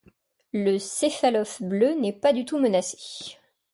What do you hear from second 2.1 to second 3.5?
pas du tout menacé.